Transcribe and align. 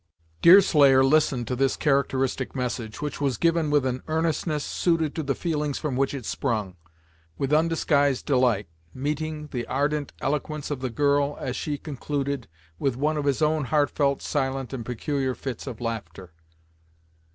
Deerslayer 0.41 1.03
listened 1.03 1.47
to 1.47 1.55
this 1.55 1.77
characteristic 1.77 2.55
message, 2.55 3.03
which 3.03 3.21
was 3.21 3.37
given 3.37 3.69
with 3.69 3.85
an 3.85 4.01
earnestness 4.07 4.63
suited 4.63 5.13
to 5.13 5.21
the 5.21 5.35
feelings 5.35 5.77
from 5.77 5.95
which 5.95 6.15
it 6.15 6.25
sprung, 6.25 6.75
with 7.37 7.53
undisguised 7.53 8.25
delight, 8.25 8.67
meeting 8.95 9.45
the 9.51 9.63
ardent 9.67 10.11
eloquence 10.19 10.71
of 10.71 10.79
the 10.79 10.89
girl, 10.89 11.37
as 11.39 11.55
she 11.55 11.77
concluded, 11.77 12.47
with 12.79 12.97
one 12.97 13.15
of 13.15 13.25
his 13.25 13.43
own 13.43 13.65
heartfelt, 13.65 14.23
silent, 14.23 14.73
and 14.73 14.87
peculiar 14.87 15.35
fits 15.35 15.67
of 15.67 15.79
laughter. 15.79 16.33